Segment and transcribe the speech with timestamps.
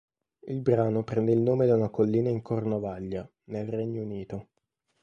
[0.47, 4.47] Il brano prende il nome da una collina in Cornovaglia, nel Regno Unito.